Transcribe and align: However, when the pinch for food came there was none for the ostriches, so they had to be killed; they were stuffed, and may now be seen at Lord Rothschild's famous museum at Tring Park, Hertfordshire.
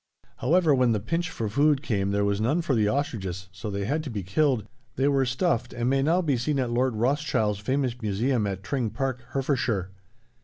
However, 0.37 0.73
when 0.73 0.93
the 0.93 0.99
pinch 0.99 1.29
for 1.29 1.47
food 1.47 1.83
came 1.83 2.09
there 2.09 2.25
was 2.25 2.41
none 2.41 2.63
for 2.63 2.73
the 2.73 2.87
ostriches, 2.87 3.49
so 3.51 3.69
they 3.69 3.85
had 3.85 4.03
to 4.05 4.09
be 4.09 4.23
killed; 4.23 4.65
they 4.95 5.07
were 5.07 5.25
stuffed, 5.27 5.73
and 5.73 5.91
may 5.91 6.01
now 6.01 6.23
be 6.23 6.37
seen 6.37 6.57
at 6.57 6.71
Lord 6.71 6.95
Rothschild's 6.95 7.59
famous 7.59 7.93
museum 8.01 8.47
at 8.47 8.63
Tring 8.63 8.89
Park, 8.89 9.21
Hertfordshire. 9.33 9.91